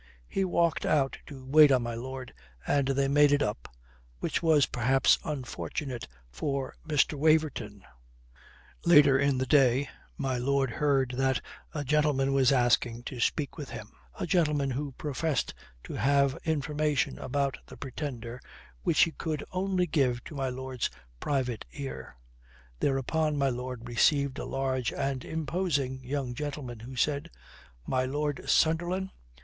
He 0.27 0.43
walked 0.43 0.83
out 0.83 1.19
to 1.27 1.45
wait 1.45 1.71
on 1.71 1.83
my 1.83 1.93
lord, 1.93 2.33
and 2.65 2.87
they 2.87 3.07
made 3.07 3.31
it 3.31 3.43
up, 3.43 3.67
which 4.19 4.41
was 4.41 4.65
perhaps 4.65 5.19
unfortunate 5.23 6.07
for 6.31 6.73
Mr. 6.87 7.13
Waverton. 7.13 7.85
Later 8.83 9.19
in 9.19 9.37
the 9.37 9.45
day 9.45 9.89
my 10.17 10.39
lord 10.39 10.71
heard 10.71 11.11
that 11.19 11.39
a 11.75 11.83
gentleman 11.83 12.33
was 12.33 12.51
asking 12.51 13.03
to 13.03 13.19
speak 13.19 13.59
with 13.59 13.69
him, 13.69 13.91
a 14.19 14.25
gentleman 14.25 14.71
who 14.71 14.91
professed 14.93 15.53
to 15.83 15.93
have 15.93 16.35
information 16.45 17.19
about 17.19 17.59
the 17.67 17.77
Pretender 17.77 18.41
which 18.81 19.01
he 19.03 19.11
could 19.11 19.41
give 19.41 19.47
only 19.51 19.85
to 19.85 20.17
my 20.31 20.49
lord's 20.49 20.89
private 21.19 21.63
ear. 21.73 22.15
Thereupon 22.79 23.37
my 23.37 23.49
lord 23.49 23.87
received 23.87 24.39
a 24.39 24.45
large 24.45 24.91
and 24.91 25.23
imposing 25.23 26.03
young 26.03 26.33
gentleman, 26.33 26.79
who 26.79 26.95
said: 26.95 27.29
"My 27.85 28.03
Lord 28.05 28.49
Sunderland? 28.49 29.11